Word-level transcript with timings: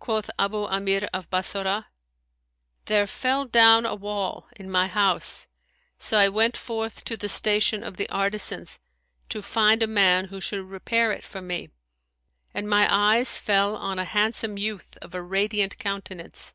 (Quoth 0.00 0.30
Abϊ 0.38 0.66
Amir 0.70 1.06
of 1.12 1.28
Bassorah) 1.28 1.84
"There 2.86 3.06
fell 3.06 3.44
down 3.44 3.84
a 3.84 3.94
wall 3.94 4.48
in 4.56 4.70
my 4.70 4.86
house; 4.86 5.46
so 5.98 6.16
I 6.16 6.30
went 6.30 6.56
forth 6.56 7.04
to 7.04 7.14
the 7.14 7.28
station 7.28 7.84
of 7.84 7.98
the 7.98 8.08
artisans 8.08 8.78
to 9.28 9.42
find 9.42 9.82
a 9.82 9.86
man 9.86 10.28
who 10.32 10.40
should 10.40 10.64
repair 10.64 11.12
it 11.12 11.24
for 11.24 11.42
me, 11.42 11.68
and 12.54 12.70
my 12.70 12.86
eyes 12.90 13.38
fell 13.38 13.76
on 13.76 13.98
a 13.98 14.06
handsome 14.06 14.56
youth 14.56 14.96
of 15.02 15.14
a 15.14 15.20
radiant 15.22 15.76
countenance. 15.76 16.54